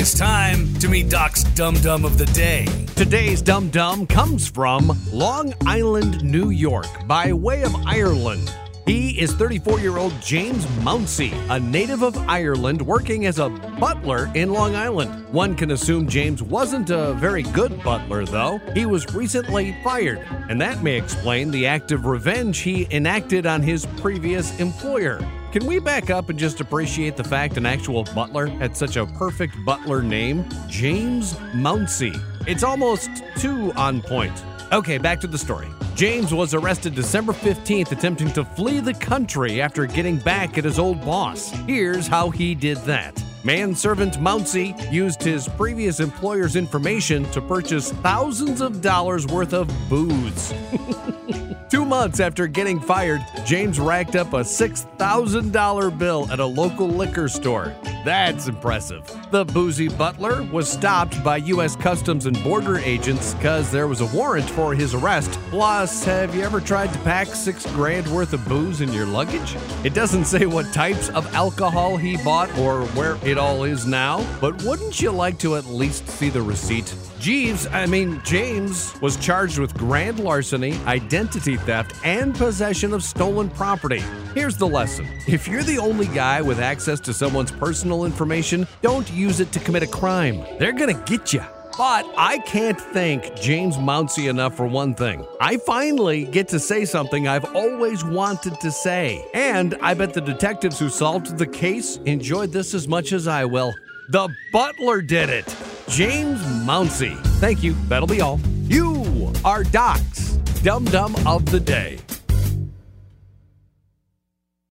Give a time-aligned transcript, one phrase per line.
[0.00, 2.64] It's time to meet Doc's Dum Dum of the Day.
[2.96, 8.50] Today's Dum Dum comes from Long Island, New York, by way of Ireland.
[8.86, 14.32] He is 34 year old James Mounsey, a native of Ireland working as a butler
[14.34, 15.28] in Long Island.
[15.34, 18.56] One can assume James wasn't a very good butler, though.
[18.72, 23.60] He was recently fired, and that may explain the act of revenge he enacted on
[23.60, 25.20] his previous employer.
[25.52, 29.04] Can we back up and just appreciate the fact an actual butler had such a
[29.04, 30.48] perfect butler name?
[30.68, 32.16] James Mounsey.
[32.46, 34.44] It's almost too on point.
[34.70, 35.66] Okay, back to the story.
[35.96, 40.78] James was arrested December 15th attempting to flee the country after getting back at his
[40.78, 41.50] old boss.
[41.66, 43.20] Here's how he did that.
[43.42, 50.54] Manservant Mounsey used his previous employer's information to purchase thousands of dollars worth of booze.
[51.70, 57.28] Two months after getting fired, James racked up a $6,000 bill at a local liquor
[57.28, 57.72] store.
[58.04, 59.04] That's impressive.
[59.30, 61.76] The boozy butler was stopped by U.S.
[61.76, 65.32] Customs and Border agents because there was a warrant for his arrest.
[65.50, 69.54] Plus, have you ever tried to pack six grand worth of booze in your luggage?
[69.84, 74.26] It doesn't say what types of alcohol he bought or where it all is now,
[74.40, 76.94] but wouldn't you like to at least see the receipt?
[77.18, 83.50] Jeeves, I mean, James, was charged with grand larceny, identity theft, and possession of stolen
[83.50, 84.02] property.
[84.32, 89.10] Here's the lesson if you're the only guy with access to someone's personal information, don't
[89.12, 90.44] use it to commit a crime.
[90.58, 91.42] They're gonna get you.
[91.78, 95.24] But I can't thank James Mounsey enough for one thing.
[95.40, 99.24] I finally get to say something I've always wanted to say.
[99.32, 103.44] And I bet the detectives who solved the case enjoyed this as much as I
[103.44, 103.72] will.
[104.10, 105.46] The butler did it.
[105.88, 107.16] James Mounsey.
[107.38, 107.74] Thank you.
[107.88, 108.40] That'll be all.
[108.64, 111.98] You are Doc's Dum Dum of the Day.